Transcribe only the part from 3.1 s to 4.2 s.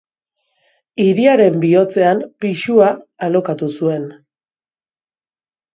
alokatu zuen.